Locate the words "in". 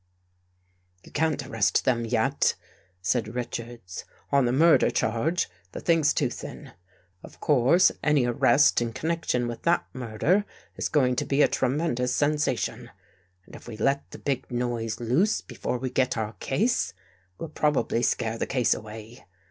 8.81-8.93